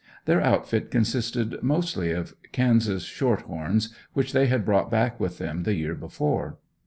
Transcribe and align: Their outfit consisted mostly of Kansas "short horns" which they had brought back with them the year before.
Their 0.25 0.41
outfit 0.41 0.89
consisted 0.89 1.61
mostly 1.61 2.09
of 2.11 2.35
Kansas 2.51 3.03
"short 3.03 3.41
horns" 3.41 3.93
which 4.13 4.31
they 4.33 4.47
had 4.47 4.65
brought 4.65 4.89
back 4.89 5.19
with 5.19 5.37
them 5.37 5.61
the 5.61 5.75
year 5.75 5.93
before. 5.93 6.57